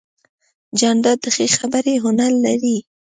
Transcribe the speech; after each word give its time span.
جانداد 0.79 1.17
د 1.23 1.25
ښې 1.35 1.47
خبرې 1.57 1.95
هنر 2.03 2.31
لري. 2.45 2.77